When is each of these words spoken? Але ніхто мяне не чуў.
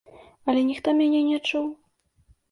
Але 0.53 0.61
ніхто 0.69 0.93
мяне 1.01 1.19
не 1.27 1.39
чуў. 1.51 1.67